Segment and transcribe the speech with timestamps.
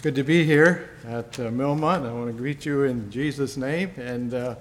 [0.00, 2.08] It's good to be here at uh, Millmont.
[2.08, 4.54] I want to greet you in Jesus' name and uh,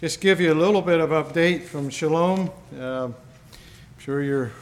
[0.00, 2.52] just give you a little bit of update from Shalom.
[2.78, 3.14] Uh, I'm
[3.98, 4.52] sure you're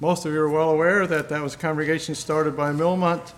[0.00, 3.34] most of you are well aware that that was a congregation started by Millmont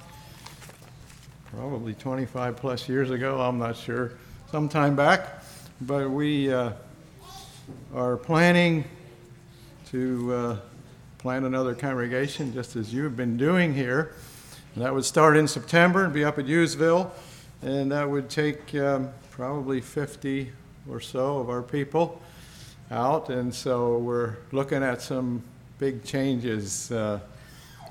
[1.56, 3.40] probably 25 plus years ago.
[3.40, 4.12] I'm not sure,
[4.52, 5.42] sometime back,
[5.80, 6.70] but we uh,
[7.96, 8.84] are planning
[9.88, 10.56] to uh,
[11.18, 14.14] plant another congregation just as you've been doing here.
[14.74, 17.10] And that would start in September and be up at Hughesville,
[17.62, 20.52] and that would take um, probably 50
[20.88, 22.20] or so of our people
[22.90, 23.30] out.
[23.30, 25.42] And so we're looking at some
[25.78, 27.18] big changes uh,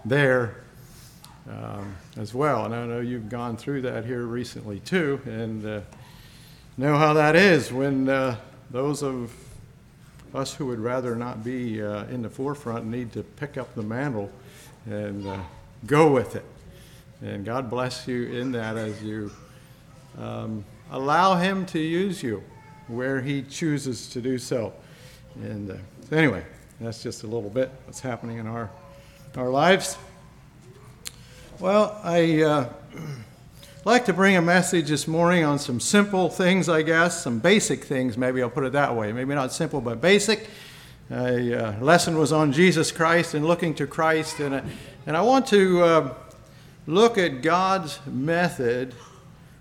[0.06, 0.56] there
[1.50, 2.66] um, as well.
[2.66, 5.82] And I know you've gone through that here recently too, and uh,
[6.78, 8.38] know how that is when uh,
[8.72, 9.34] those of
[10.34, 13.82] us who would rather not be uh, in the forefront need to pick up the
[13.82, 14.32] mantle
[14.86, 15.40] and uh,
[15.86, 16.46] go with it.
[17.22, 19.30] And God bless you in that as you
[20.18, 22.42] um, allow Him to use you
[22.88, 24.72] where He chooses to do so.
[25.36, 25.76] And uh,
[26.16, 26.46] anyway,
[26.80, 28.70] that's just a little bit what's happening in our,
[29.36, 29.98] our lives.
[31.60, 32.70] Well, I uh,
[33.84, 37.84] like to bring a message this morning on some simple things, I guess, some basic
[37.84, 39.12] things, maybe I'll put it that way.
[39.12, 40.48] Maybe not simple, but basic.
[41.12, 44.64] A uh, lesson was on Jesus Christ and looking to Christ, and,
[45.06, 46.14] and I want to uh,
[46.90, 48.96] look at God's method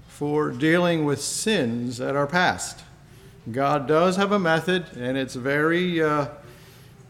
[0.06, 2.80] for dealing with sins that are past.
[3.52, 6.28] God does have a method, and it's very uh,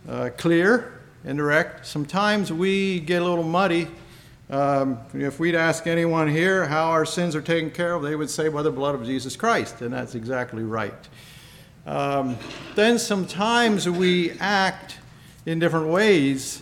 [0.08, 1.86] uh, clear and direct.
[1.86, 3.86] Sometimes we get a little muddy.
[4.50, 8.28] Um, if we'd ask anyone here how our sins are taken care of, they would
[8.28, 11.08] say by the blood of Jesus Christ, and that's exactly right.
[11.86, 12.36] Um,
[12.74, 14.98] then sometimes we act
[15.46, 16.61] in different ways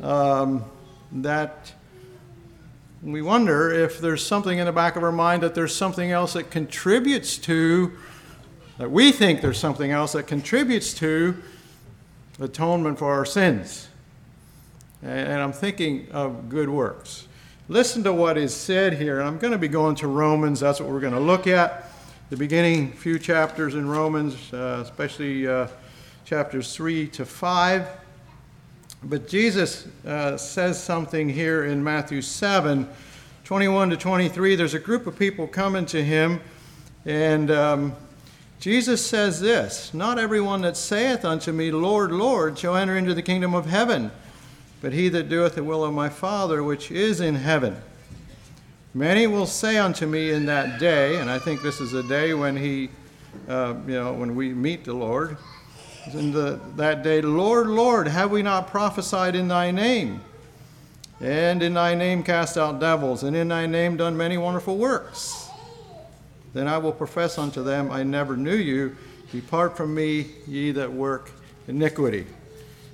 [0.00, 0.64] um,
[1.12, 1.73] that
[3.04, 6.32] we wonder if there's something in the back of our mind that there's something else
[6.32, 7.92] that contributes to,
[8.78, 11.36] that we think there's something else that contributes to
[12.40, 13.88] atonement for our sins.
[15.02, 17.28] And I'm thinking of good works.
[17.68, 19.20] Listen to what is said here.
[19.20, 20.60] I'm going to be going to Romans.
[20.60, 21.90] That's what we're going to look at.
[22.30, 25.68] The beginning few chapters in Romans, uh, especially uh,
[26.24, 27.86] chapters 3 to 5.
[29.06, 32.88] But Jesus uh, says something here in Matthew 7
[33.44, 34.56] 21 to 23.
[34.56, 36.40] There's a group of people coming to him,
[37.04, 37.94] and um,
[38.60, 43.20] Jesus says this Not everyone that saith unto me, Lord, Lord, shall enter into the
[43.20, 44.10] kingdom of heaven,
[44.80, 47.76] but he that doeth the will of my Father which is in heaven.
[48.94, 52.32] Many will say unto me in that day, and I think this is a day
[52.32, 52.88] when he,
[53.50, 55.36] uh, you know, when we meet the Lord
[56.12, 60.20] in the, that day, Lord, Lord, have we not prophesied in thy name?
[61.20, 65.48] And in thy name cast out devils, and in thy name done many wonderful works.
[66.52, 68.96] Then I will profess unto them, I never knew you.
[69.32, 71.30] Depart from me, ye that work
[71.66, 72.26] iniquity.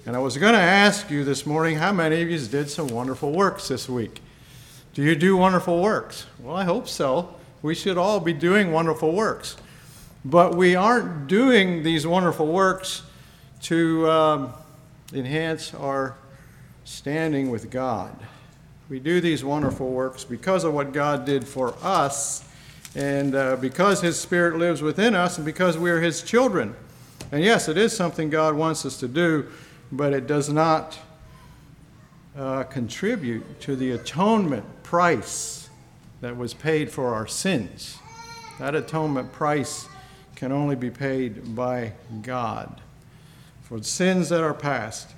[0.06, 2.88] And I was going to ask you this morning how many of you did some
[2.88, 4.20] wonderful works this week?
[4.94, 6.26] Do you do wonderful works?
[6.40, 7.34] Well, I hope so.
[7.62, 9.56] We should all be doing wonderful works.
[10.24, 13.02] But we aren't doing these wonderful works
[13.62, 14.52] to um,
[15.14, 16.16] enhance our
[16.84, 18.14] standing with God.
[18.90, 22.44] We do these wonderful works because of what God did for us,
[22.94, 26.74] and uh, because His Spirit lives within us, and because we're His children.
[27.32, 29.46] And yes, it is something God wants us to do,
[29.92, 30.98] but it does not
[32.36, 35.68] uh, contribute to the atonement price
[36.20, 37.98] that was paid for our sins.
[38.58, 39.86] That atonement price
[40.40, 41.92] can only be paid by
[42.22, 42.80] God
[43.60, 45.10] for sins that are past.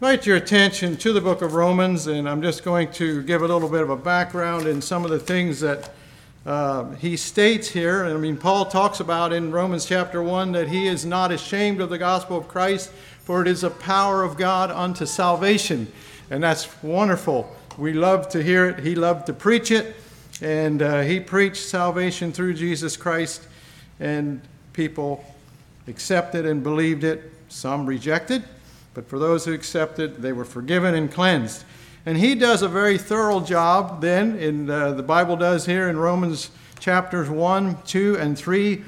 [0.00, 3.46] Invite your attention to the book of Romans, and I'm just going to give a
[3.46, 5.90] little bit of a background in some of the things that
[6.46, 8.06] uh, he states here.
[8.06, 11.90] I mean, Paul talks about in Romans chapter 1 that he is not ashamed of
[11.90, 12.88] the gospel of Christ,
[13.24, 15.86] for it is a power of God unto salvation.
[16.30, 17.54] And that's wonderful.
[17.76, 18.78] We love to hear it.
[18.78, 19.96] He loved to preach it,
[20.40, 23.48] and uh, he preached salvation through Jesus Christ
[24.00, 24.40] and
[24.76, 25.24] people
[25.88, 27.32] accepted and believed it.
[27.48, 28.44] Some rejected,
[28.92, 31.64] but for those who accepted, they were forgiven and cleansed.
[32.04, 35.96] And he does a very thorough job then, in uh, the Bible does here in
[35.96, 38.84] Romans chapters 1, 2, and 3,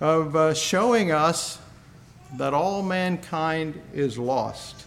[0.00, 1.58] of uh, showing us
[2.36, 4.86] that all mankind is lost.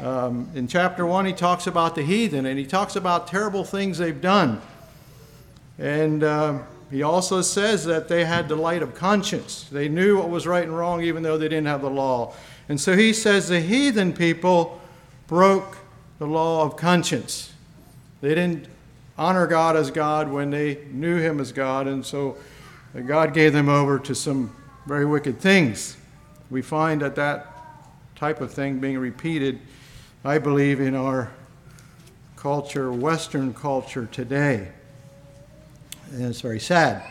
[0.00, 3.98] Um, in chapter 1, he talks about the heathen and he talks about terrible things
[3.98, 4.60] they've done.
[5.78, 6.58] And uh,
[6.92, 9.66] he also says that they had the light of conscience.
[9.72, 12.34] They knew what was right and wrong even though they didn't have the law.
[12.68, 14.80] And so he says the heathen people
[15.26, 15.78] broke
[16.18, 17.52] the law of conscience.
[18.20, 18.68] They didn't
[19.18, 22.36] honor God as God when they knew Him as God, and so
[23.06, 24.54] God gave them over to some
[24.86, 25.96] very wicked things.
[26.50, 27.46] We find that that
[28.14, 29.58] type of thing being repeated,
[30.24, 31.32] I believe, in our
[32.36, 34.68] culture, Western culture today.
[36.12, 37.02] And it's very sad.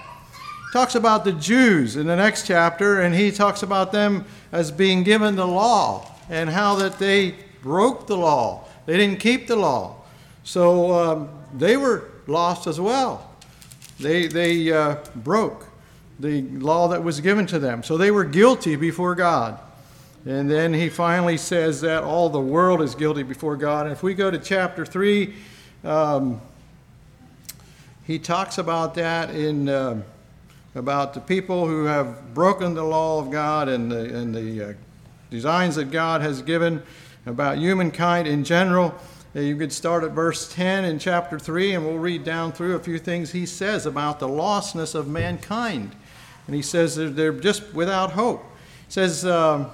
[0.73, 5.01] Talks about the Jews in the next chapter, and he talks about them as being
[5.01, 8.65] given the law and how that they broke the law.
[8.85, 9.95] They didn't keep the law.
[10.43, 13.27] So um, they were lost as well.
[13.99, 15.65] They, they uh, broke
[16.19, 17.81] the law that was given to them.
[17.81, 19.59] So they were guilty before God.
[20.25, 23.87] And then he finally says that all the world is guilty before God.
[23.87, 25.33] And if we go to chapter 3,
[25.83, 26.39] um,
[28.11, 30.01] he talks about that in uh,
[30.75, 34.73] about the people who have broken the law of God and the, and the uh,
[35.29, 36.83] designs that God has given
[37.25, 38.93] about humankind in general.
[39.33, 42.79] You could start at verse 10 in chapter 3, and we'll read down through a
[42.79, 45.95] few things he says about the lostness of mankind.
[46.47, 48.43] And he says they're just without hope.
[48.87, 49.67] He says um,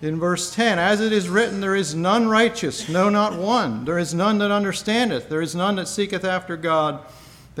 [0.00, 3.84] in verse 10 As it is written, there is none righteous, no, not one.
[3.84, 7.04] There is none that understandeth, there is none that seeketh after God.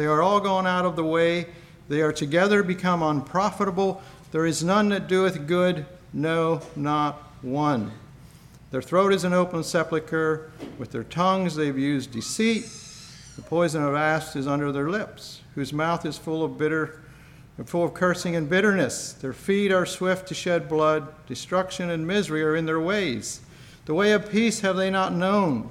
[0.00, 1.44] They are all gone out of the way,
[1.90, 4.00] they are together become unprofitable.
[4.32, 7.92] There is none that doeth good, no, not one.
[8.70, 10.52] Their throat is an open sepulchre.
[10.78, 12.62] With their tongues they've used deceit.
[13.36, 17.02] The poison of asps is under their lips, whose mouth is full of bitter
[17.66, 19.12] full of cursing and bitterness.
[19.12, 21.08] Their feet are swift to shed blood.
[21.26, 23.42] Destruction and misery are in their ways.
[23.84, 25.68] The way of peace have they not known.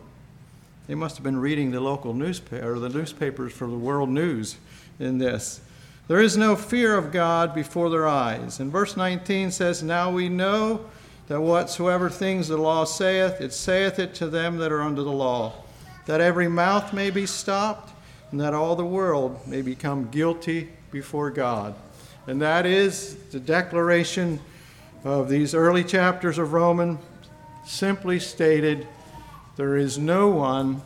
[0.90, 4.56] They must have been reading the local newspaper or the newspapers for the world news
[5.00, 5.62] in this.
[6.08, 8.60] There is no fear of God before their eyes.
[8.60, 10.90] And verse 19 says, Now we know
[11.28, 15.12] that whatsoever things the law saith, it saith it to them that are under the
[15.12, 15.54] law,
[16.08, 17.94] that every mouth may be stopped,
[18.32, 21.76] and that all the world may become guilty before God.
[22.26, 24.40] And that is the declaration
[25.04, 26.98] of these early chapters of Romans,
[27.64, 28.88] simply stated
[29.60, 30.82] there is no one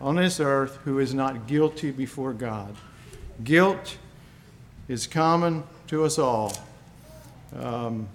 [0.00, 2.74] on this earth who is not guilty before God.
[3.44, 3.98] Guilt
[4.88, 6.56] is common to us all.
[7.60, 8.08] Um,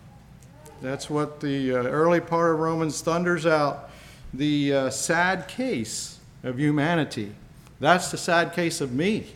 [0.81, 3.91] that's what the uh, early part of Romans thunders out
[4.33, 7.33] the uh, sad case of humanity.
[7.79, 9.27] That's the sad case of me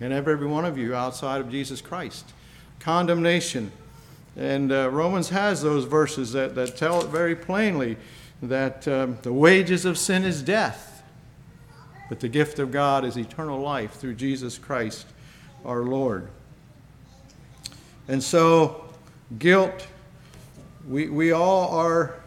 [0.00, 2.32] and every one of you outside of Jesus Christ.
[2.80, 3.70] Condemnation.
[4.36, 7.96] And uh, Romans has those verses that, that tell it very plainly
[8.42, 11.02] that um, the wages of sin is death,
[12.08, 15.06] but the gift of God is eternal life through Jesus Christ
[15.64, 16.28] our Lord.
[18.08, 18.84] And so,
[19.38, 19.86] guilt,
[20.88, 22.20] we, we all are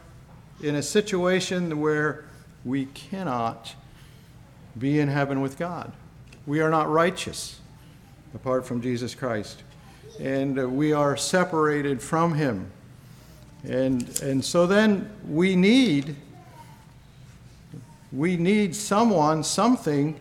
[0.61, 2.25] in a situation where
[2.65, 3.75] we cannot
[4.77, 5.91] be in heaven with God.
[6.45, 7.59] We are not righteous
[8.35, 9.63] apart from Jesus Christ.
[10.19, 12.71] And uh, we are separated from Him.
[13.63, 16.15] And, and so then we need
[18.11, 20.19] we need someone, something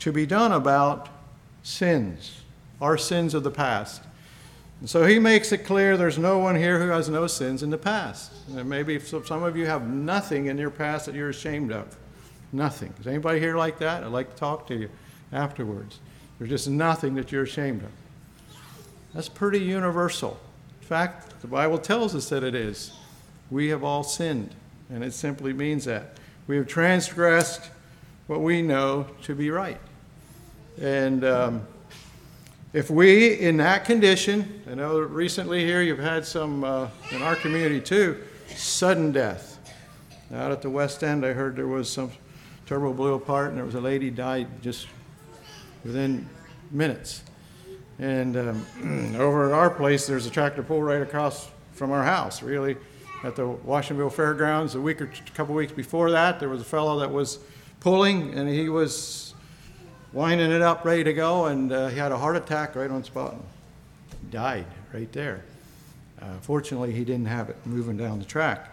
[0.00, 1.08] to be done about
[1.62, 2.42] sins,
[2.80, 4.02] our sins of the past.
[4.80, 7.70] And so he makes it clear there's no one here who has no sins in
[7.70, 8.32] the past.
[8.48, 11.96] And maybe some of you have nothing in your past that you're ashamed of.
[12.52, 12.92] Nothing.
[13.00, 14.02] Is anybody here like that?
[14.02, 14.90] I'd like to talk to you
[15.32, 16.00] afterwards.
[16.38, 17.90] There's just nothing that you're ashamed of.
[19.14, 20.40] That's pretty universal.
[20.80, 22.92] In fact, the Bible tells us that it is.
[23.50, 24.54] We have all sinned,
[24.88, 26.16] and it simply means that.
[26.46, 27.68] We have transgressed
[28.28, 29.80] what we know to be right.
[30.80, 31.66] And um,
[32.72, 37.34] if we, in that condition, I know recently here you've had some uh, in our
[37.34, 38.22] community too,
[38.54, 39.58] sudden death.
[40.32, 42.12] Out at the West End, I heard there was some
[42.66, 44.86] turbo blew apart and there was a lady died just
[45.84, 46.28] within
[46.70, 47.24] minutes.
[48.02, 52.42] And um, over at our place, there's a tractor pull right across from our house,
[52.42, 52.76] really,
[53.22, 54.74] at the Washingtonville Fairgrounds.
[54.74, 57.38] A week or a couple weeks before that, there was a fellow that was
[57.78, 59.34] pulling, and he was
[60.12, 63.04] winding it up, ready to go, and uh, he had a heart attack right on
[63.04, 63.34] spot.
[63.34, 63.42] And
[64.32, 65.44] died right there.
[66.20, 68.72] Uh, fortunately, he didn't have it moving down the track,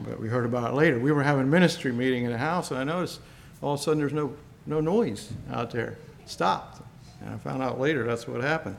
[0.00, 0.98] but we heard about it later.
[0.98, 3.20] We were having a ministry meeting in the house, and I noticed
[3.62, 4.34] all of a sudden there's no,
[4.66, 6.83] no noise out there stopped.
[7.24, 8.76] And I found out later that's what happened.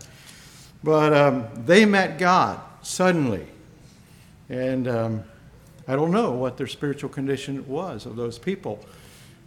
[0.83, 3.47] But um, they met God suddenly.
[4.49, 5.23] And um,
[5.87, 8.79] I don't know what their spiritual condition was of those people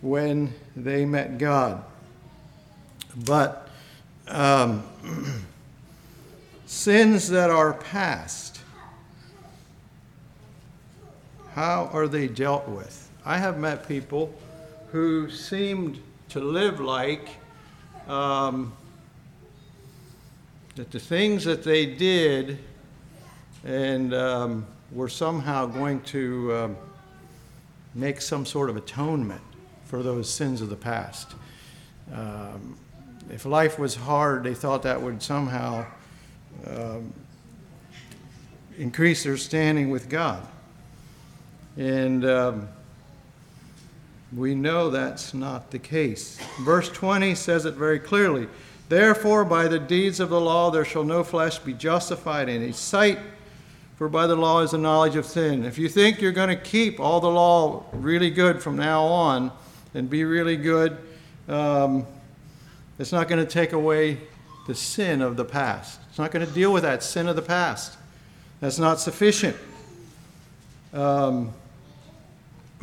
[0.00, 1.84] when they met God.
[3.24, 3.68] But
[4.26, 4.82] um,
[6.66, 8.60] sins that are past,
[11.54, 13.08] how are they dealt with?
[13.24, 14.34] I have met people
[14.90, 16.00] who seemed
[16.30, 17.28] to live like
[18.08, 18.72] um,
[20.78, 22.56] that the things that they did
[23.64, 26.76] and um, were somehow going to um,
[27.96, 29.40] make some sort of atonement
[29.86, 31.34] for those sins of the past.
[32.14, 32.78] Um,
[33.28, 35.84] if life was hard, they thought that would somehow
[36.64, 37.12] um,
[38.78, 40.46] increase their standing with God.
[41.76, 42.68] And um,
[44.32, 46.38] we know that's not the case.
[46.60, 48.46] Verse 20 says it very clearly.
[48.88, 52.76] Therefore, by the deeds of the law, there shall no flesh be justified in his
[52.76, 53.18] sight,
[53.96, 55.64] for by the law is the knowledge of sin.
[55.64, 59.52] If you think you're going to keep all the law really good from now on
[59.92, 60.96] and be really good,
[61.48, 62.06] um,
[62.98, 64.18] it's not going to take away
[64.66, 66.00] the sin of the past.
[66.08, 67.96] It's not going to deal with that sin of the past.
[68.60, 69.56] That's not sufficient.
[70.94, 71.52] Um,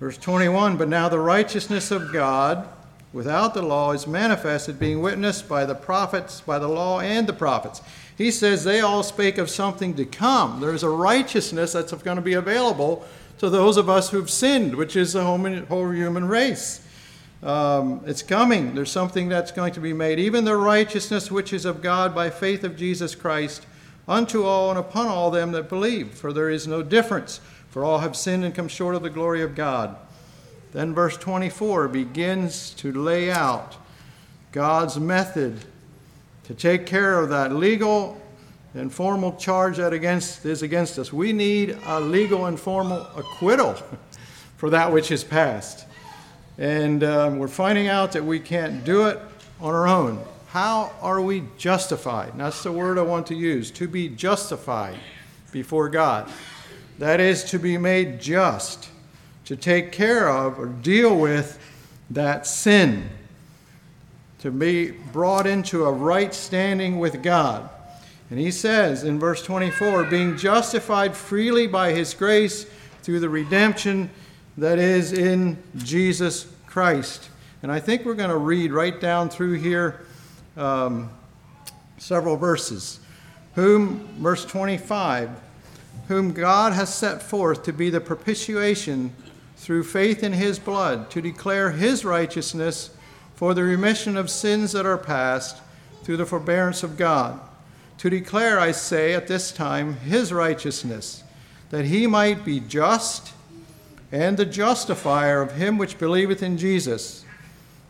[0.00, 2.68] verse 21 But now the righteousness of God
[3.14, 7.32] without the law is manifested, being witnessed by the prophets, by the law and the
[7.32, 7.80] prophets.
[8.18, 10.60] He says they all spake of something to come.
[10.60, 13.06] There's a righteousness that's going to be available
[13.38, 16.86] to those of us who've sinned, which is the whole human race.
[17.42, 18.74] Um, it's coming.
[18.74, 20.18] There's something that's going to be made.
[20.18, 23.64] Even the righteousness which is of God by faith of Jesus Christ
[24.08, 26.10] unto all and upon all them that believe.
[26.10, 27.40] For there is no difference,
[27.70, 29.96] for all have sinned and come short of the glory of God.
[30.74, 33.76] Then verse 24 begins to lay out
[34.50, 35.64] God's method
[36.44, 38.20] to take care of that legal
[38.74, 41.12] and formal charge that against, is against us.
[41.12, 43.74] We need a legal and formal acquittal
[44.56, 45.86] for that which is past.
[46.58, 49.20] And um, we're finding out that we can't do it
[49.60, 50.20] on our own.
[50.48, 52.30] How are we justified?
[52.32, 54.96] And that's the word I want to use to be justified
[55.52, 56.28] before God.
[56.98, 58.88] That is to be made just,
[59.44, 61.58] to take care of or deal with
[62.10, 63.08] that sin,
[64.40, 67.68] to be brought into a right standing with God.
[68.30, 72.66] And he says in verse 24, being justified freely by his grace
[73.02, 74.10] through the redemption
[74.56, 77.28] that is in Jesus Christ.
[77.62, 80.04] And I think we're going to read right down through here
[80.56, 81.10] um,
[81.98, 83.00] several verses.
[83.54, 85.30] Whom, verse 25,
[86.08, 89.12] whom God has set forth to be the propitiation
[89.56, 92.90] through faith in his blood, to declare his righteousness
[93.34, 95.58] for the remission of sins that are past
[96.02, 97.40] through the forbearance of God.
[97.98, 101.24] To declare, I say, at this time, his righteousness,
[101.70, 103.32] that he might be just
[104.12, 107.24] and the justifier of him which believeth in Jesus.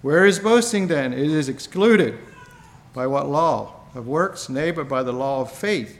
[0.00, 1.12] Where is boasting then?
[1.12, 2.18] It is excluded.
[2.94, 3.75] By what law?
[3.94, 4.49] Of works?
[4.49, 5.99] Nay, but by the law of faith.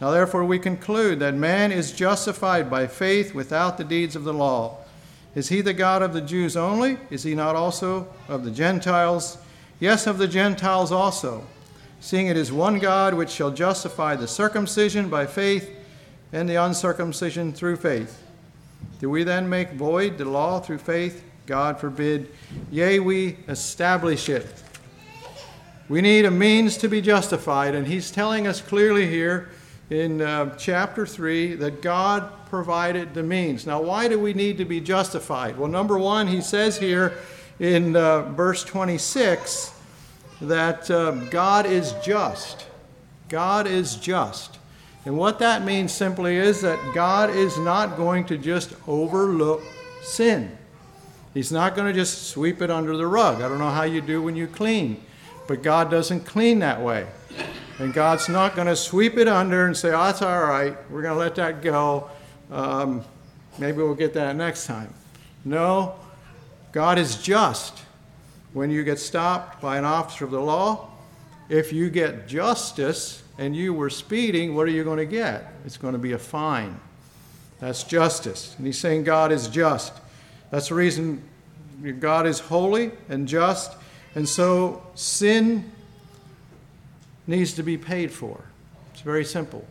[0.00, 4.34] Now therefore we conclude that man is justified by faith without the deeds of the
[4.34, 4.83] law.
[5.34, 6.98] Is he the God of the Jews only?
[7.10, 9.38] Is he not also of the Gentiles?
[9.80, 11.44] Yes, of the Gentiles also,
[12.00, 15.70] seeing it is one God which shall justify the circumcision by faith
[16.32, 18.22] and the uncircumcision through faith.
[19.00, 21.24] Do we then make void the law through faith?
[21.46, 22.30] God forbid.
[22.70, 24.46] Yea, we establish it.
[25.88, 29.50] We need a means to be justified, and he's telling us clearly here
[29.90, 33.66] in uh, chapter 3 that God provided the means.
[33.66, 35.58] Now, why do we need to be justified?
[35.58, 37.18] Well, number one, he says here
[37.58, 39.72] in uh, verse 26
[40.40, 42.66] that uh, God is just.
[43.28, 44.58] God is just.
[45.04, 49.62] And what that means simply is that God is not going to just overlook
[50.02, 50.56] sin.
[51.34, 53.42] He's not going to just sweep it under the rug.
[53.42, 55.02] I don't know how you do when you clean,
[55.46, 57.06] but God doesn't clean that way.
[57.78, 61.02] And God's not going to sweep it under and say, oh, that's all right, we're
[61.02, 62.08] going to let that go.
[62.50, 63.04] Um,
[63.58, 64.92] maybe we'll get that next time.
[65.44, 65.96] No,
[66.72, 67.80] God is just.
[68.52, 70.90] When you get stopped by an officer of the law,
[71.48, 75.52] if you get justice, and you were speeding, what are you going to get?
[75.64, 76.78] It's going to be a fine.
[77.60, 78.54] That's justice.
[78.56, 79.92] And he's saying God is just.
[80.50, 81.22] That's the reason
[81.98, 83.72] God is holy and just.
[84.14, 85.70] And so sin
[87.26, 88.44] needs to be paid for.
[88.92, 89.66] It's very simple.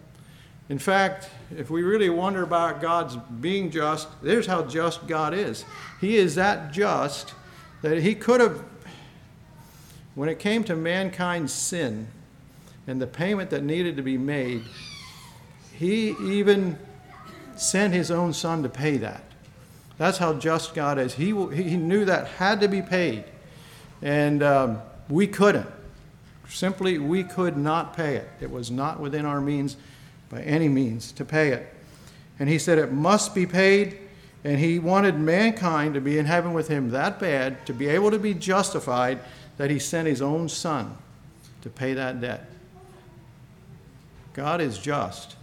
[0.70, 5.66] In fact, if we really wonder about God's being just, there's how just God is.
[6.00, 7.34] He is that just
[7.82, 8.64] that He could have,
[10.16, 12.08] when it came to mankind's sin,
[12.88, 14.64] and the payment that needed to be made,
[15.78, 16.78] he even
[17.56, 19.24] sent his own son to pay that.
[19.98, 21.14] That's how just God is.
[21.14, 23.24] He, he knew that had to be paid.
[24.02, 25.70] And um, we couldn't.
[26.50, 28.30] Simply, we could not pay it.
[28.40, 29.78] It was not within our means
[30.30, 31.74] by any means to pay it.
[32.40, 34.00] And he said it must be paid.
[34.44, 38.12] And he wanted mankind to be in heaven with him that bad, to be able
[38.12, 39.20] to be justified,
[39.58, 40.98] that he sent his own son
[41.62, 42.50] to pay that debt.
[44.34, 45.36] God is just.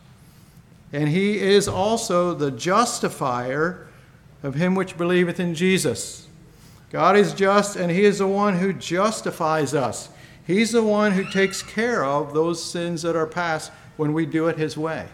[0.92, 3.88] And he is also the justifier
[4.42, 6.26] of him which believeth in Jesus.
[6.90, 10.09] God is just, and he is the one who justifies us.
[10.47, 14.49] He's the one who takes care of those sins that are past when we do
[14.49, 15.07] it his way,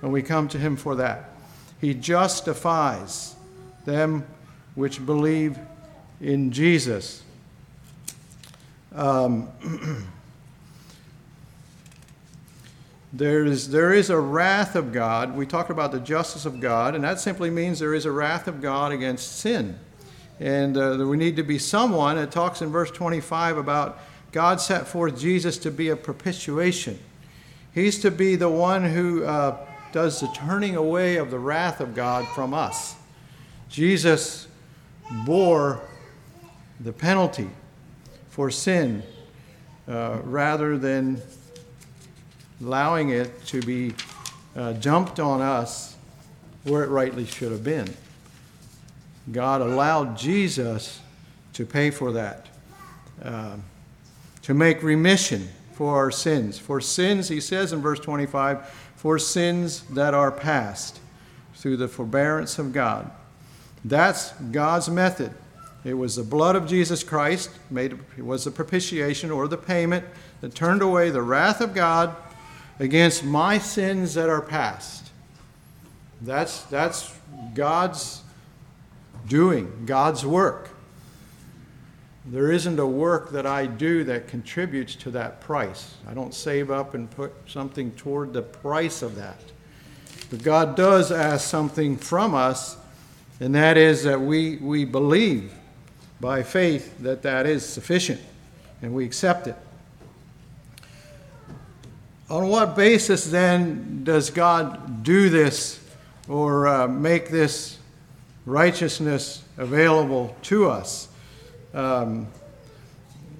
[0.00, 1.30] when we come to him for that.
[1.80, 3.34] He justifies
[3.84, 4.26] them
[4.74, 5.58] which believe
[6.20, 7.22] in Jesus.
[8.94, 9.48] Um,
[13.12, 15.36] there is, there is a wrath of God.
[15.36, 18.48] We talked about the justice of God, and that simply means there is a wrath
[18.48, 19.78] of God against sin.
[20.38, 22.18] And uh, we need to be someone.
[22.18, 23.98] It talks in verse 25 about
[24.32, 26.98] God set forth Jesus to be a propitiation.
[27.72, 29.58] He's to be the one who uh,
[29.92, 32.96] does the turning away of the wrath of God from us.
[33.68, 34.46] Jesus
[35.24, 35.80] bore
[36.80, 37.48] the penalty
[38.28, 39.02] for sin
[39.88, 41.20] uh, rather than
[42.60, 43.94] allowing it to be
[44.54, 45.96] uh, dumped on us
[46.64, 47.88] where it rightly should have been.
[49.30, 51.00] God allowed Jesus
[51.52, 52.46] to pay for that,
[53.22, 53.56] uh,
[54.46, 56.56] to make remission for our sins.
[56.56, 61.00] For sins, he says in verse 25, for sins that are past
[61.54, 63.10] through the forbearance of God.
[63.84, 65.32] That's God's method.
[65.82, 70.04] It was the blood of Jesus Christ made it was the propitiation or the payment
[70.42, 72.14] that turned away the wrath of God
[72.78, 75.10] against my sins that are past.
[76.22, 77.12] That's that's
[77.52, 78.22] God's
[79.26, 80.70] doing, God's work.
[82.28, 85.94] There isn't a work that I do that contributes to that price.
[86.08, 89.38] I don't save up and put something toward the price of that.
[90.30, 92.76] But God does ask something from us,
[93.38, 95.52] and that is that we, we believe
[96.20, 98.20] by faith that that is sufficient,
[98.82, 99.56] and we accept it.
[102.28, 105.78] On what basis then does God do this
[106.28, 107.78] or uh, make this
[108.46, 111.06] righteousness available to us?
[111.76, 112.28] Um,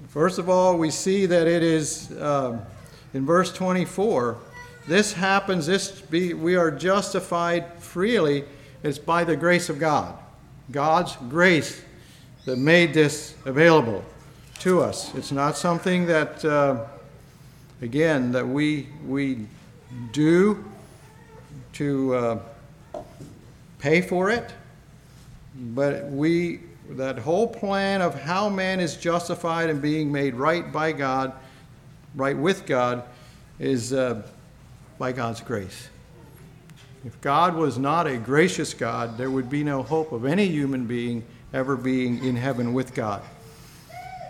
[0.08, 2.60] first of all, we see that it is um,
[3.14, 4.36] in verse 24.
[4.86, 8.44] This happens, this be, we are justified freely.
[8.82, 10.18] It's by the grace of God.
[10.70, 11.80] God's grace
[12.44, 14.04] that made this available
[14.58, 15.14] to us.
[15.14, 16.84] It's not something that, uh,
[17.80, 19.46] again, that we, we
[20.12, 20.62] do
[21.72, 22.38] to uh,
[23.78, 24.52] pay for it,
[25.54, 30.92] but we that whole plan of how man is justified and being made right by
[30.92, 31.32] God,
[32.14, 33.04] right with God,
[33.58, 34.22] is uh,
[34.98, 35.88] by God's grace.
[37.04, 40.86] If God was not a gracious God, there would be no hope of any human
[40.86, 43.22] being ever being in heaven with God.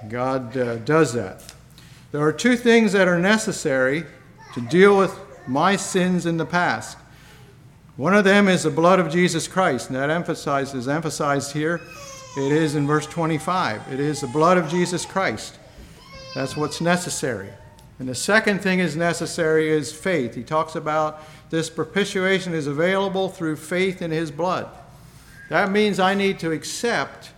[0.09, 1.43] God uh, does that.
[2.13, 4.05] There are two things that are necessary
[4.55, 6.99] to deal with my sins in the past.
[7.97, 11.81] One of them is the blood of Jesus Christ, and that emphasizes emphasized here
[12.37, 13.93] it is in verse 25.
[13.93, 15.59] It is the blood of Jesus Christ.
[16.35, 17.49] That's what's necessary.
[17.99, 20.35] And the second thing is necessary is faith.
[20.35, 24.69] He talks about this propitiation is available through faith in his blood.
[25.49, 27.31] That means I need to accept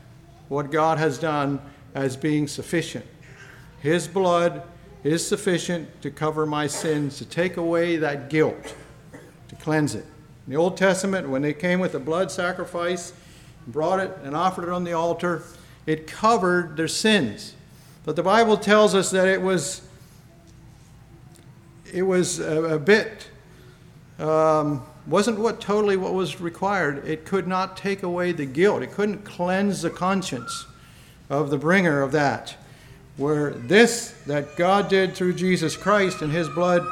[0.48, 1.60] what God has done
[1.94, 3.06] as being sufficient.
[3.80, 4.62] His blood
[5.04, 8.74] is sufficient to cover my sins, to take away that guilt,
[9.48, 10.04] to cleanse it.
[10.46, 13.12] In the Old Testament, when they came with the blood sacrifice,
[13.68, 15.42] brought it and offered it on the altar,
[15.86, 17.54] it covered their sins.
[18.04, 19.82] But the Bible tells us that it was
[21.92, 23.28] it was a, a bit
[24.18, 27.06] um, wasn't what totally what was required.
[27.06, 28.82] It could not take away the guilt.
[28.82, 30.66] It couldn't cleanse the conscience
[31.30, 32.56] of the bringer of that.
[33.16, 36.82] Where this that God did through Jesus Christ and His blood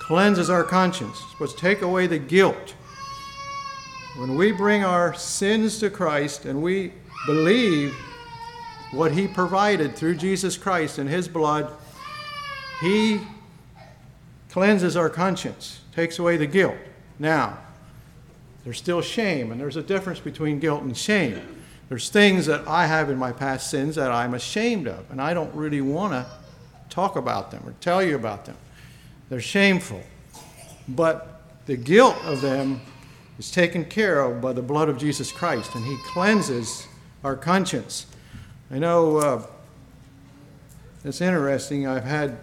[0.00, 2.74] cleanses our conscience, was take away the guilt
[4.16, 6.92] when we bring our sins to Christ and we
[7.26, 7.94] believe
[8.92, 11.72] what He provided through Jesus Christ and His blood,
[12.80, 13.20] He
[14.50, 16.76] cleanses our conscience, takes away the guilt.
[17.18, 17.58] Now,
[18.62, 21.40] there's still shame, and there's a difference between guilt and shame.
[21.88, 25.34] There's things that I have in my past sins that I'm ashamed of, and I
[25.34, 26.26] don't really want to
[26.88, 28.56] talk about them or tell you about them.
[29.28, 30.02] They're shameful.
[30.88, 32.80] But the guilt of them
[33.38, 36.86] is taken care of by the blood of Jesus Christ, and He cleanses
[37.22, 38.06] our conscience.
[38.70, 39.46] I know uh,
[41.04, 41.86] it's interesting.
[41.86, 42.38] I've had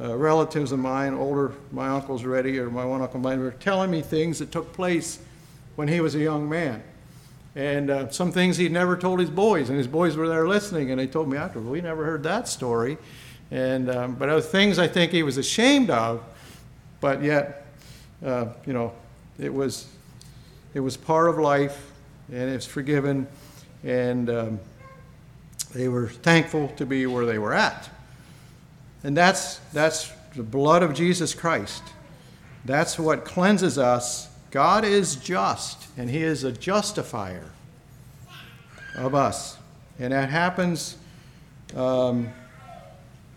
[0.00, 3.90] uh, relatives of mine, older, my uncles already, or my one uncle mine, were telling
[3.90, 5.18] me things that took place
[5.76, 6.82] when he was a young man.
[7.56, 10.90] And uh, some things he'd never told his boys, and his boys were there listening,
[10.90, 12.96] and they told me after, we never heard that story.
[13.50, 16.22] And, um, but other things I think he was ashamed of,
[17.00, 17.66] but yet,
[18.24, 18.92] uh, you know,
[19.38, 19.86] it was,
[20.74, 21.92] it was part of life,
[22.30, 23.26] and it's forgiven,
[23.84, 24.60] and um,
[25.72, 27.88] they were thankful to be where they were at.
[29.04, 31.82] And that's, that's the blood of Jesus Christ.
[32.64, 34.28] That's what cleanses us.
[34.50, 37.50] God is just, and He is a justifier
[38.96, 39.56] of us.
[39.98, 40.96] And that happens
[41.76, 42.30] um,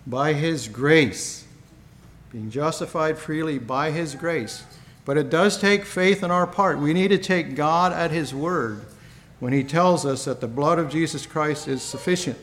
[0.08, 1.46] by His grace,
[2.32, 4.64] being justified freely by His grace.
[5.04, 6.78] But it does take faith on our part.
[6.80, 8.86] We need to take God at His word
[9.40, 12.38] when He tells us that the blood of Jesus Christ is sufficient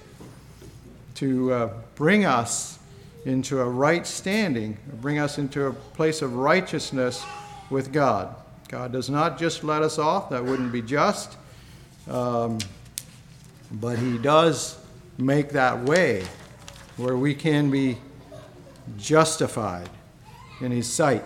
[1.16, 2.78] to uh, bring us
[3.24, 7.24] into a right standing, bring us into a place of righteousness
[7.70, 8.34] with God.
[8.68, 11.36] God does not just let us off, that wouldn't be just.
[12.08, 12.58] Um,
[13.70, 14.78] but He does
[15.16, 16.24] make that way
[16.96, 17.98] where we can be
[18.96, 19.88] justified
[20.60, 21.24] in His sight.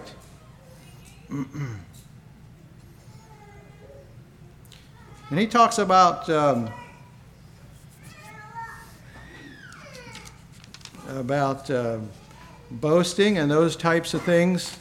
[5.31, 6.29] and He talks about.
[6.29, 6.71] Um,
[11.09, 11.99] about uh,
[12.71, 14.77] boasting and those types of things,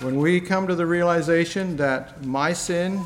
[0.00, 3.02] when we come to the realization that my sin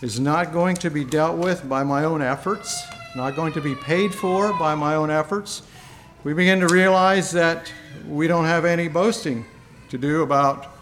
[0.00, 2.82] is not going to be dealt with by my own efforts,
[3.14, 5.62] not going to be paid for by my own efforts,
[6.24, 7.70] we begin to realize that
[8.08, 9.44] we don't have any boasting
[9.90, 10.73] to do about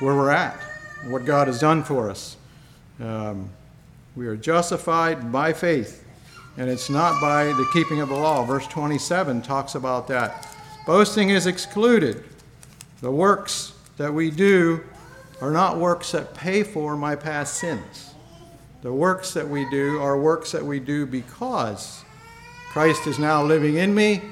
[0.00, 0.60] where we're at,
[1.04, 2.36] what God has done for us.
[3.00, 3.50] Um,
[4.16, 6.04] we are justified by faith
[6.56, 8.44] and it's not by the keeping of the law.
[8.44, 10.48] Verse 27 talks about that.
[10.86, 12.22] Boasting is excluded.
[13.00, 14.84] The works that we do
[15.40, 18.14] are not works that pay for my past sins.
[18.82, 22.04] The works that we do are works that we do because
[22.70, 24.22] Christ is now living in me,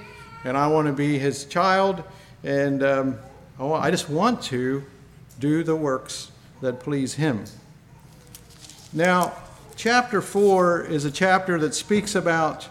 [0.45, 2.05] and I want to be his child,
[2.45, 3.19] and um,
[3.59, 4.85] I just want to
[5.43, 7.45] do the works that please him.
[8.93, 9.33] Now,
[9.75, 12.69] chapter 4 is a chapter that speaks about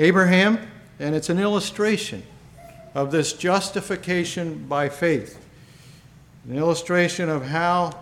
[0.00, 0.58] Abraham,
[0.98, 2.24] and it's an illustration
[2.92, 5.38] of this justification by faith.
[6.48, 7.96] An illustration of how,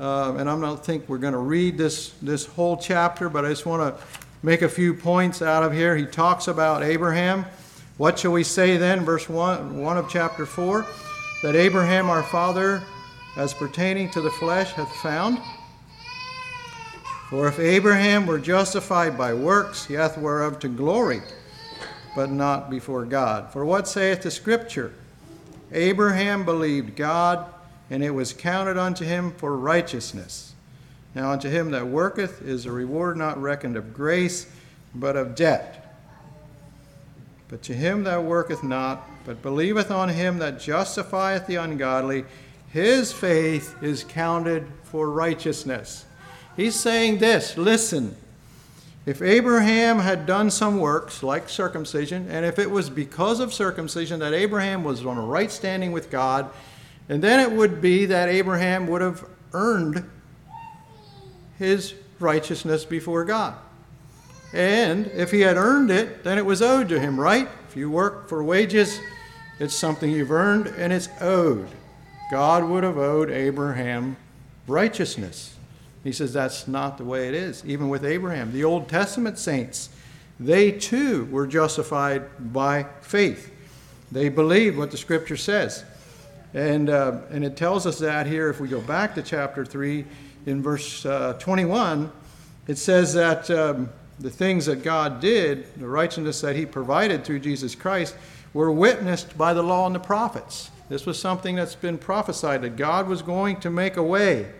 [0.00, 3.50] uh, and I don't think we're going to read this, this whole chapter, but I
[3.50, 4.04] just want to
[4.42, 5.96] make a few points out of here.
[5.96, 7.46] He talks about Abraham.
[7.98, 9.04] What shall we say then?
[9.04, 10.84] Verse 1, 1 of chapter 4
[11.44, 12.82] that Abraham our father,
[13.36, 15.38] as pertaining to the flesh, hath found
[17.34, 21.20] for if Abraham were justified by works, he hath whereof to glory,
[22.14, 23.50] but not before God.
[23.52, 24.92] For what saith the Scripture?
[25.72, 27.52] Abraham believed God,
[27.90, 30.52] and it was counted unto him for righteousness.
[31.14, 34.46] Now unto him that worketh is a reward not reckoned of grace,
[34.94, 35.96] but of debt.
[37.48, 42.26] But to him that worketh not, but believeth on him that justifieth the ungodly,
[42.74, 46.04] his faith is counted for righteousness.
[46.56, 48.16] He's saying this listen,
[49.06, 54.18] if Abraham had done some works like circumcision, and if it was because of circumcision
[54.18, 56.50] that Abraham was on a right standing with God,
[57.08, 60.10] and then it would be that Abraham would have earned
[61.60, 63.54] his righteousness before God.
[64.52, 67.48] And if he had earned it, then it was owed to him, right?
[67.68, 68.98] If you work for wages,
[69.60, 71.68] it's something you've earned and it's owed.
[72.30, 74.16] God would have owed Abraham
[74.66, 75.56] righteousness.
[76.02, 77.64] He says that's not the way it is.
[77.64, 79.88] Even with Abraham, the Old Testament saints,
[80.38, 83.52] they too were justified by faith.
[84.12, 85.84] They believed what the Scripture says.
[86.52, 90.04] And, uh, and it tells us that here, if we go back to chapter 3,
[90.46, 92.12] in verse uh, 21,
[92.66, 93.88] it says that um,
[94.20, 98.14] the things that God did, the righteousness that He provided through Jesus Christ,
[98.52, 100.70] were witnessed by the law and the prophets.
[100.88, 104.52] This was something that's been prophesied that God was going to make a way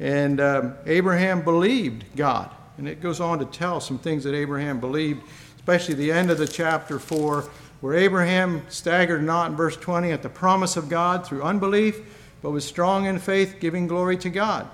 [0.00, 2.50] and um, Abraham believed God.
[2.78, 5.22] And it goes on to tell some things that Abraham believed,
[5.56, 7.48] especially the end of the chapter 4,
[7.80, 12.00] where Abraham staggered not in verse 20 at the promise of God through unbelief,
[12.42, 14.68] but was strong in faith, giving glory to God,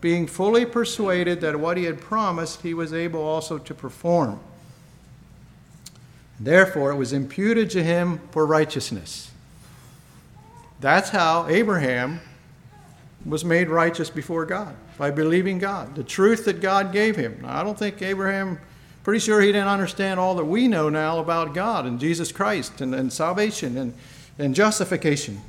[0.00, 4.40] being fully persuaded that what he had promised he was able also to perform.
[6.40, 9.32] Therefore, it was imputed to him for righteousness.
[10.80, 12.20] That's how Abraham
[13.24, 17.38] was made righteous before God by believing God, the truth that God gave him.
[17.42, 18.58] Now, I don't think Abraham,
[19.04, 22.80] pretty sure he didn't understand all that we know now about God and Jesus Christ
[22.80, 23.94] and, and salvation and,
[24.38, 25.40] and justification.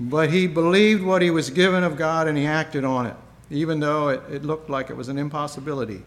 [0.00, 3.16] But he believed what he was given of God and he acted on it.
[3.50, 6.02] even though it, it looked like it was an impossibility.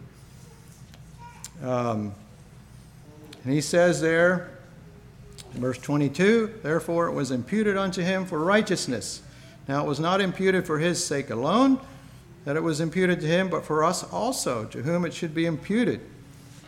[1.64, 2.14] Um,
[3.44, 4.50] and he says there,
[5.54, 9.22] verse 22, therefore it was imputed unto him for righteousness.
[9.68, 11.80] Now it was not imputed for his sake alone
[12.46, 15.46] that it was imputed to him, but for us also, to whom it should be
[15.46, 16.02] imputed,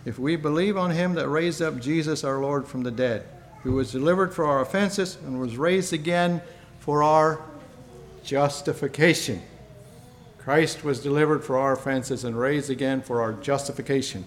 [0.06, 3.26] if we believe on him that raised up Jesus our Lord from the dead,
[3.63, 6.41] who was delivered for our offenses and was raised again
[6.80, 7.41] for our
[8.24, 9.41] justification.
[10.38, 14.26] Christ was delivered for our offenses and raised again for our justification,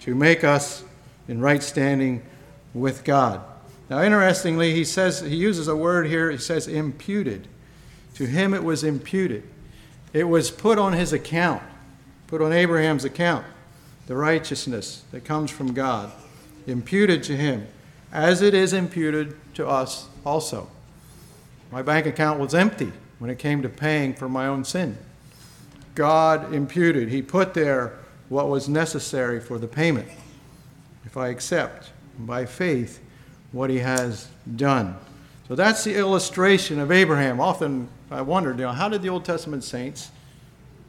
[0.00, 0.82] to make us
[1.28, 2.22] in right standing
[2.72, 3.42] with God.
[3.90, 6.30] Now, interestingly, he says he uses a word here.
[6.30, 7.48] He says imputed.
[8.14, 9.44] To him it was imputed.
[10.12, 11.62] It was put on his account,
[12.26, 13.44] put on Abraham's account,
[14.06, 16.10] the righteousness that comes from God,
[16.66, 17.66] imputed to him,
[18.12, 20.68] as it is imputed to us also.
[21.70, 24.96] My bank account was empty when it came to paying for my own sin.
[25.94, 27.98] God imputed, He put there
[28.28, 30.08] what was necessary for the payment.
[31.04, 33.00] If I accept by faith
[33.52, 34.96] what He has done.
[35.48, 37.40] So that's the illustration of Abraham.
[37.40, 40.10] Often I wondered, you know, how did the Old Testament saints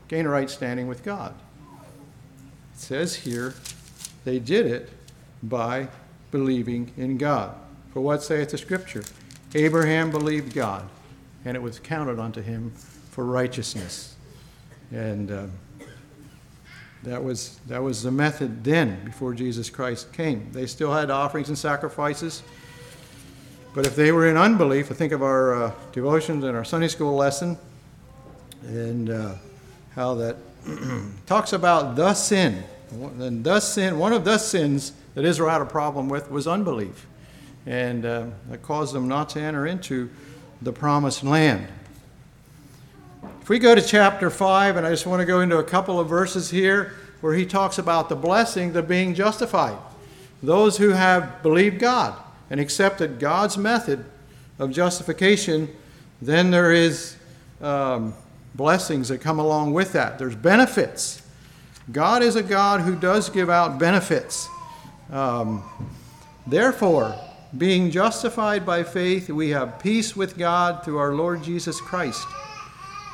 [0.08, 1.34] gain a right standing with God?
[2.74, 3.54] It says here
[4.26, 4.89] they did it
[5.41, 5.88] by
[6.32, 7.56] believing in God.
[7.93, 9.04] For what saith the Scripture?
[9.56, 10.88] Abraham believed God,
[11.43, 12.72] and it was counted unto him
[13.10, 14.15] for righteousness.
[14.91, 15.45] And uh,
[17.03, 20.51] that, was, that was the method then, before Jesus Christ came.
[20.51, 22.43] They still had offerings and sacrifices.
[23.73, 27.15] But if they were in unbelief, think of our uh, devotions and our Sunday school
[27.15, 27.57] lesson,
[28.63, 29.35] and uh,
[29.95, 30.38] how that
[31.25, 32.63] talks about the sin.
[32.91, 37.05] And the sin, one of the sins that Israel had a problem with was unbelief
[37.65, 40.09] and uh, that caused them not to enter into
[40.62, 41.67] the promised land.
[43.49, 45.99] If we go to chapter 5, and I just want to go into a couple
[45.99, 49.75] of verses here where he talks about the blessing of being justified.
[50.43, 52.13] Those who have believed God
[52.51, 54.05] and accepted God's method
[54.59, 55.67] of justification,
[56.21, 57.15] then there is
[57.59, 58.13] um,
[58.53, 60.19] blessings that come along with that.
[60.19, 61.23] There's benefits.
[61.91, 64.47] God is a God who does give out benefits.
[65.12, 65.63] Um,
[66.45, 67.15] therefore,
[67.57, 72.27] being justified by faith, we have peace with God through our Lord Jesus Christ,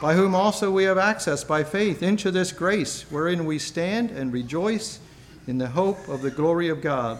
[0.01, 4.33] by whom also we have access by faith into this grace, wherein we stand and
[4.33, 4.99] rejoice
[5.47, 7.17] in the hope of the glory of God.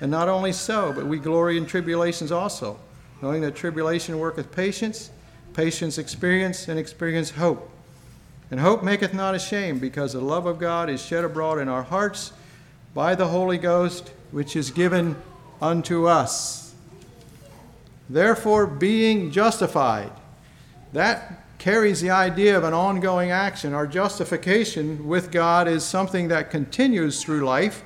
[0.00, 2.78] And not only so, but we glory in tribulations also,
[3.22, 5.10] knowing that tribulation worketh patience,
[5.54, 7.70] patience experience, and experience hope.
[8.50, 11.82] And hope maketh not ashamed, because the love of God is shed abroad in our
[11.82, 12.32] hearts
[12.94, 15.16] by the Holy Ghost, which is given
[15.60, 16.74] unto us.
[18.08, 20.12] Therefore, being justified,
[20.92, 23.74] that carries the idea of an ongoing action.
[23.74, 27.82] Our justification with God is something that continues through life.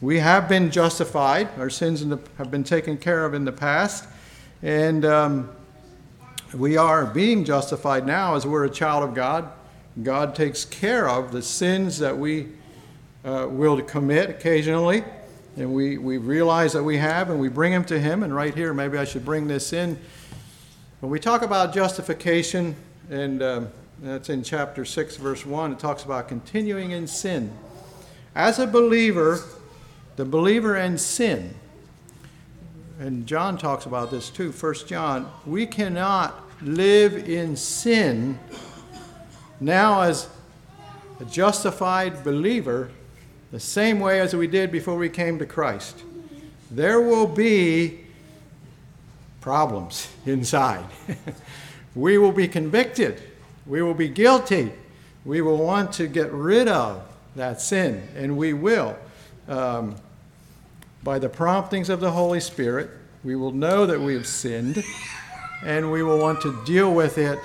[0.00, 4.06] We have been justified, our sins the, have been taken care of in the past,
[4.62, 5.50] and um,
[6.54, 9.50] we are being justified now as we're a child of God.
[10.04, 12.46] God takes care of the sins that we
[13.24, 15.02] uh, will commit occasionally
[15.56, 18.54] and we, we realize that we have and we bring them to him and right
[18.54, 19.98] here maybe i should bring this in
[21.00, 22.76] when we talk about justification
[23.10, 23.68] and um,
[24.00, 27.52] that's in chapter 6 verse 1 it talks about continuing in sin
[28.34, 29.40] as a believer
[30.16, 31.54] the believer in sin
[32.98, 38.38] and john talks about this too first john we cannot live in sin
[39.60, 40.28] now as
[41.20, 42.90] a justified believer
[43.52, 46.02] the same way as we did before we came to Christ.
[46.70, 48.00] There will be
[49.40, 50.84] problems inside.
[51.96, 53.20] we will be convicted.
[53.66, 54.70] We will be guilty.
[55.24, 57.02] We will want to get rid of
[57.34, 58.96] that sin, and we will.
[59.48, 59.96] Um,
[61.02, 62.90] by the promptings of the Holy Spirit,
[63.24, 64.84] we will know that we have sinned,
[65.64, 67.38] and we will want to deal with it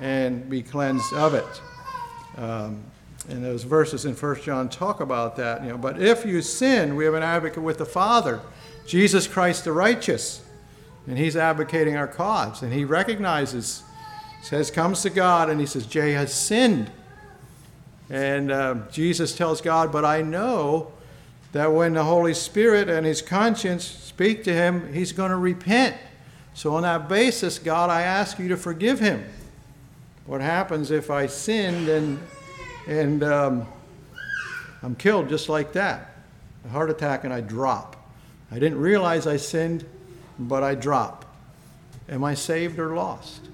[0.00, 1.62] and be cleansed of it.
[2.36, 2.82] Um,
[3.28, 5.62] and those verses in 1 John talk about that.
[5.62, 8.40] You know, but if you sin, we have an advocate with the Father,
[8.86, 10.42] Jesus Christ the righteous,
[11.06, 13.82] and he's advocating our cause, and he recognizes,
[14.42, 16.90] says, comes to God, and he says, Jay has sinned.
[18.10, 20.92] And uh, Jesus tells God, but I know
[21.52, 25.96] that when the Holy Spirit and his conscience speak to him, he's going to repent.
[26.54, 29.24] So, on that basis, God, I ask you to forgive him.
[30.26, 32.20] What happens if I sinned then
[32.86, 33.66] and um,
[34.82, 36.10] I'm killed just like that.
[36.64, 37.96] A heart attack, and I drop.
[38.50, 39.84] I didn't realize I sinned,
[40.38, 41.24] but I drop.
[42.08, 43.48] Am I saved or lost?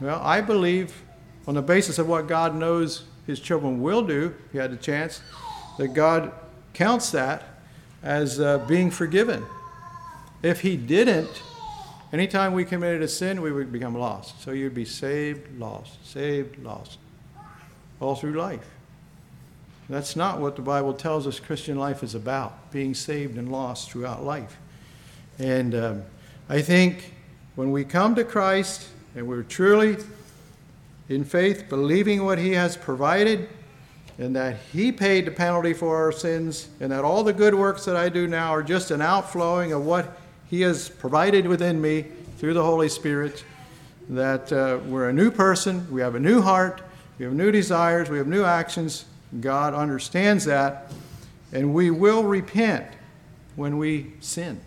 [0.00, 1.02] Well, I believe
[1.46, 4.76] on the basis of what God knows his children will do, if he had the
[4.76, 5.20] chance,
[5.78, 6.32] that God
[6.72, 7.42] counts that
[8.02, 9.44] as uh, being forgiven.
[10.42, 11.42] If he didn't,
[12.12, 14.40] anytime we committed a sin, we would become lost.
[14.42, 16.98] So you'd be saved, lost, saved, lost,
[18.00, 18.70] all through life.
[19.88, 23.90] That's not what the Bible tells us Christian life is about, being saved and lost
[23.90, 24.58] throughout life.
[25.38, 26.02] And um,
[26.48, 27.14] I think
[27.54, 29.96] when we come to Christ and we're truly
[31.08, 33.48] in faith, believing what He has provided,
[34.18, 37.84] and that He paid the penalty for our sins, and that all the good works
[37.84, 40.18] that I do now are just an outflowing of what
[40.50, 42.06] He has provided within me
[42.38, 43.44] through the Holy Spirit,
[44.08, 46.82] that uh, we're a new person, we have a new heart,
[47.18, 49.04] we have new desires, we have new actions.
[49.40, 50.92] God understands that,
[51.52, 52.86] and we will repent
[53.56, 54.60] when we sin.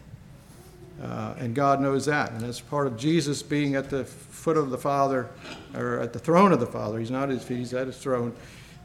[1.01, 2.31] Uh, and God knows that.
[2.31, 5.29] And that's part of Jesus being at the foot of the Father,
[5.75, 6.99] or at the throne of the Father.
[6.99, 8.35] He's not at his feet, he's at his throne.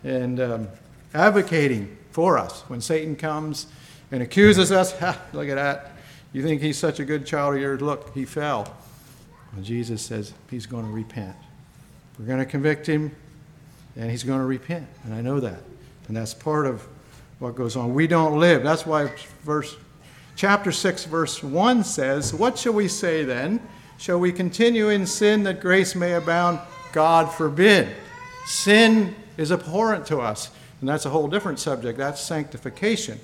[0.02, 0.68] And um,
[1.12, 3.66] advocating for us when Satan comes
[4.10, 4.92] and accuses us.
[5.00, 5.92] Ha, look at that.
[6.32, 7.80] You think he's such a good child of yours?
[7.80, 8.74] Look, he fell.
[9.54, 11.36] And Jesus says he's going to repent.
[12.18, 13.14] We're going to convict him,
[13.96, 14.86] and he's going to repent.
[15.04, 15.60] And I know that.
[16.08, 16.86] And that's part of
[17.38, 17.94] what goes on.
[17.94, 18.62] We don't live.
[18.62, 19.10] That's why
[19.42, 19.76] verse
[20.36, 23.60] chapter 6 verse 1 says, "What shall we say then?
[23.98, 26.60] Shall we continue in sin that grace may abound?
[26.92, 27.88] God forbid."
[28.46, 31.98] Sin is abhorrent to us, and that's a whole different subject.
[31.98, 33.18] That's sanctification.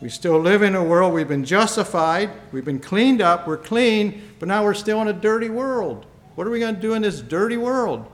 [0.00, 4.22] We still live in a world, we've been justified, we've been cleaned up, we're clean,
[4.38, 6.04] but now we're still in a dirty world.
[6.34, 8.06] What are we going to do in this dirty world?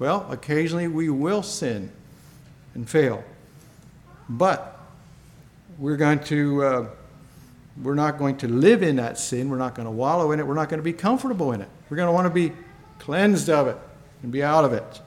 [0.00, 1.92] Well, occasionally we will sin
[2.74, 3.22] and fail.
[4.28, 4.78] But
[5.78, 6.86] we're going to uh,
[7.82, 9.48] we're not going to live in that sin.
[9.48, 10.46] We're not going to wallow in it.
[10.46, 11.68] We're not going to be comfortable in it.
[11.88, 12.52] We're going to want to be
[12.98, 13.76] cleansed of it
[14.22, 15.00] and be out of it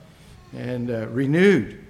[0.53, 1.83] and uh, renewed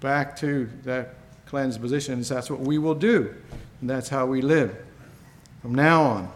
[0.00, 1.14] back to that
[1.46, 2.14] cleansed position.
[2.14, 3.34] And that's what we will do.
[3.80, 4.76] And that's how we live
[5.62, 6.32] from now on.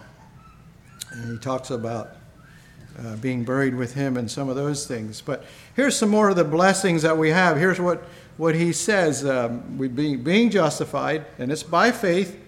[1.13, 2.17] And he talks about
[2.99, 5.21] uh, being buried with him and some of those things.
[5.21, 7.57] But here's some more of the blessings that we have.
[7.57, 8.05] Here's what,
[8.37, 12.39] what he says um, we being, being justified, and it's by faith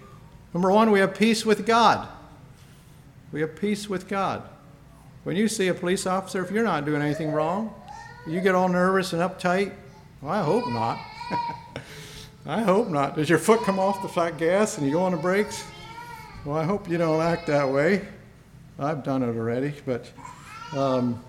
[0.55, 2.09] Number one, we have peace with God.
[3.33, 4.43] We have peace with God.
[5.25, 7.75] When you see a police officer, if you're not doing anything wrong,
[8.27, 9.73] you get all nervous and uptight.
[10.21, 10.99] Well, I hope not.
[12.47, 13.17] I hope not.
[13.17, 15.65] Does your foot come off the flat gas and you go on the brakes?
[16.45, 18.07] Well, I hope you don't act that way.
[18.79, 20.11] I've done it already, but
[20.77, 21.23] um,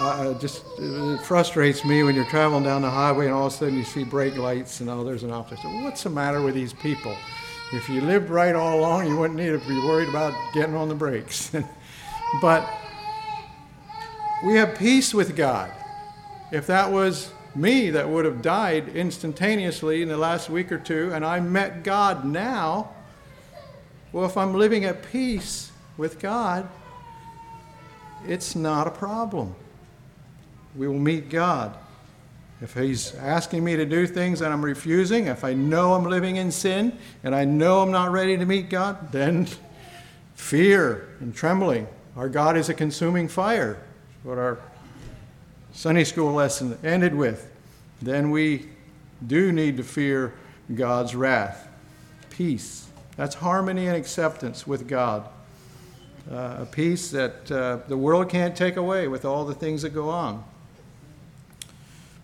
[0.00, 3.56] uh, just it frustrates me when you're traveling down the highway and all of a
[3.56, 5.68] sudden you see brake lights and oh, there's an officer.
[5.68, 7.14] What's the matter with these people?
[7.74, 10.88] If you lived right all along, you wouldn't need to be worried about getting on
[10.88, 11.52] the brakes.
[12.40, 12.66] but
[14.42, 15.70] we have peace with God.
[16.50, 21.12] If that was me that would have died instantaneously in the last week or two,
[21.12, 22.90] and I met God now,
[24.12, 26.66] well, if I'm living at peace with God,
[28.26, 29.54] it's not a problem
[30.76, 31.76] we will meet God.
[32.60, 36.36] If He's asking me to do things that I'm refusing, if I know I'm living
[36.36, 39.48] in sin and I know I'm not ready to meet God, then
[40.34, 41.86] fear and trembling.
[42.16, 43.82] Our God is a consuming fire,
[44.22, 44.58] what our
[45.72, 47.50] Sunday school lesson ended with.
[48.02, 48.68] Then we
[49.26, 50.34] do need to fear
[50.74, 51.68] God's wrath.
[52.30, 52.88] Peace.
[53.16, 55.28] That's harmony and acceptance with God.
[56.30, 59.90] Uh, a peace that uh, the world can't take away with all the things that
[59.90, 60.44] go on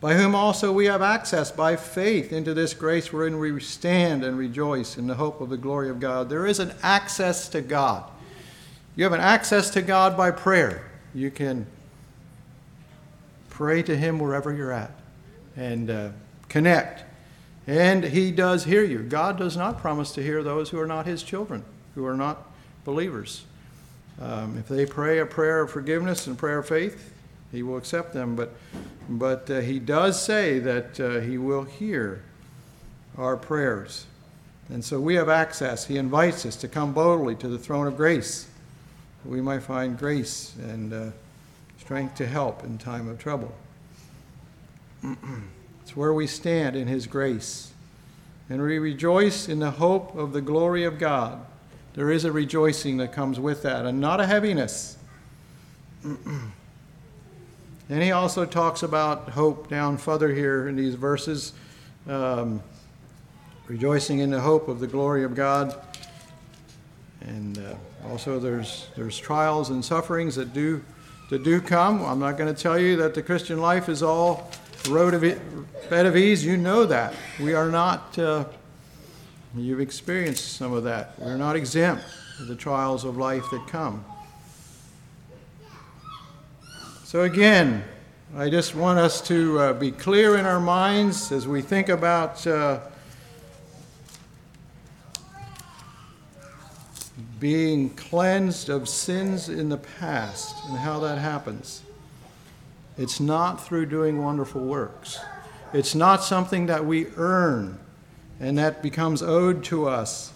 [0.07, 4.39] by whom also we have access by faith into this grace wherein we stand and
[4.39, 6.29] rejoice in the hope of the glory of God.
[6.29, 8.09] There is an access to God.
[8.95, 10.89] You have an access to God by prayer.
[11.13, 11.67] You can
[13.51, 14.93] pray to Him wherever you're at
[15.57, 16.11] and uh,
[16.49, 17.03] connect.
[17.67, 19.01] And He does hear you.
[19.01, 21.65] God does not promise to hear those who are not His children,
[21.97, 22.49] who are not
[22.85, 23.43] believers.
[24.23, 27.13] Um, if they pray a prayer of forgiveness and prayer of faith,
[27.53, 28.37] he will accept them.
[28.37, 28.55] But,
[29.09, 32.23] but uh, he does say that uh, he will hear
[33.17, 34.07] our prayers.
[34.69, 35.87] And so we have access.
[35.87, 38.49] He invites us to come boldly to the throne of grace.
[39.25, 41.11] We might find grace and uh,
[41.79, 43.55] strength to help in time of trouble.
[45.83, 47.73] it's where we stand in his grace.
[48.49, 51.45] And we rejoice in the hope of the glory of God.
[51.95, 54.99] There is a rejoicing that comes with that, and not a heaviness.
[57.89, 61.53] And he also talks about hope down further here in these verses,
[62.09, 62.61] um,
[63.69, 65.75] rejoicing in the hope of the glory of God.
[67.21, 67.75] And uh,
[68.09, 70.83] also, there's, there's trials and sufferings that do
[71.29, 72.05] that do come.
[72.05, 74.51] I'm not going to tell you that the Christian life is all
[74.89, 75.37] road of e-
[75.91, 76.45] bed of ease.
[76.45, 77.15] You know that.
[77.41, 78.45] We are not, uh,
[79.57, 81.19] you've experienced some of that.
[81.19, 82.05] We're not exempt
[82.41, 84.05] of the trials of life that come.
[87.07, 87.85] So, again,
[88.37, 92.45] I just want us to uh, be clear in our minds as we think about
[92.45, 92.81] uh,
[97.39, 101.83] being cleansed of sins in the past and how that happens.
[102.99, 105.21] It's not through doing wonderful works.
[105.73, 107.79] It's not something that we earn
[108.41, 110.33] and that becomes owed to us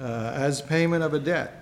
[0.00, 1.59] uh, as payment of a debt.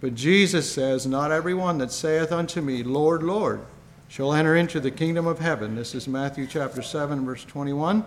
[0.00, 3.60] But Jesus says, Not everyone that saith unto me, Lord, Lord,
[4.08, 5.74] shall enter into the kingdom of heaven.
[5.74, 8.04] This is Matthew chapter 7, verse 21.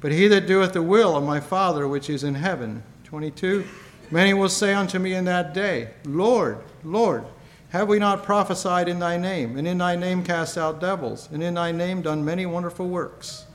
[0.00, 2.82] But he that doeth the will of my Father which is in heaven.
[3.04, 3.64] 22.
[4.10, 7.24] Many will say unto me in that day, Lord, Lord,
[7.70, 11.42] have we not prophesied in thy name, and in thy name cast out devils, and
[11.42, 13.46] in thy name done many wonderful works?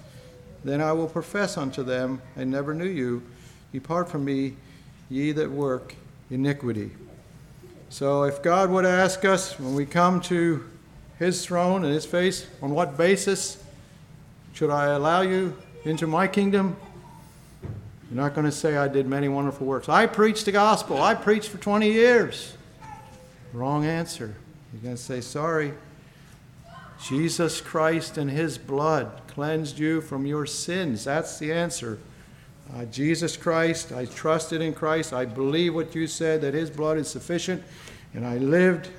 [0.64, 3.24] Then I will profess unto them, I never knew you.
[3.72, 4.55] Depart from me,
[5.09, 5.95] ye that work
[6.30, 6.91] iniquity.
[7.92, 10.64] So if God would ask us when we come to
[11.20, 13.62] his throne and his face, on what basis
[14.54, 16.78] should I allow you into my kingdom?
[17.62, 19.89] You're not going to say, I did many wonderful works.
[19.89, 21.02] I preached the gospel.
[21.02, 22.56] I preached for 20 years.
[23.52, 24.36] Wrong answer.
[24.72, 25.74] You're going to say, Sorry.
[27.04, 31.04] Jesus Christ and his blood cleansed you from your sins.
[31.04, 32.00] That's the answer.
[32.74, 35.14] Uh, Jesus Christ, I trusted in Christ.
[35.14, 37.64] I believe what you said, that his blood is sufficient.
[38.14, 38.89] And I lived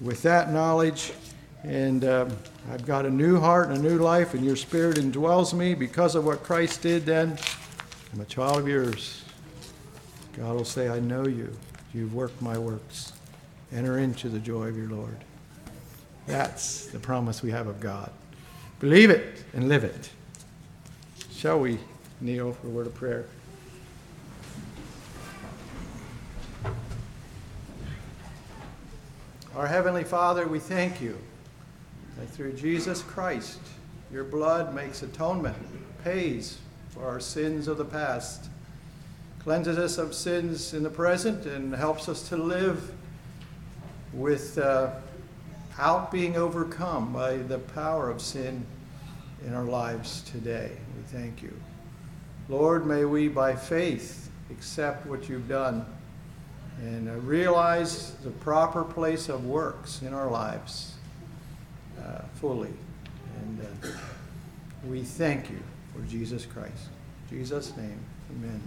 [0.00, 1.12] with that knowledge.
[1.62, 2.36] And um,
[2.70, 6.14] I've got a new heart and a new life, and your spirit indwells me because
[6.14, 7.38] of what Christ did then.
[8.12, 9.24] I'm a child of yours.
[10.36, 11.50] God will say, I know you.
[11.94, 13.12] You've worked my works.
[13.72, 15.16] Enter into the joy of your Lord.
[16.26, 18.10] That's the promise we have of God.
[18.80, 20.10] Believe it and live it.
[21.32, 21.78] Shall we
[22.20, 23.26] kneel for a word of prayer?
[29.56, 31.16] Our Heavenly Father, we thank you
[32.18, 33.58] that through Jesus Christ,
[34.12, 35.56] your blood makes atonement,
[36.04, 36.58] pays
[36.90, 38.50] for our sins of the past,
[39.38, 42.92] cleanses us of sins in the present, and helps us to live
[44.12, 44.92] without
[45.78, 48.64] uh, being overcome by the power of sin
[49.46, 50.70] in our lives today.
[50.96, 51.52] We thank you.
[52.48, 55.84] Lord, may we by faith accept what you've done
[56.80, 60.94] and uh, realize the proper place of works in our lives
[62.00, 62.72] uh, fully.
[63.40, 63.88] And uh,
[64.86, 65.58] we thank you
[65.94, 66.88] for Jesus Christ.
[67.30, 67.98] In Jesus' name,
[68.30, 68.62] amen.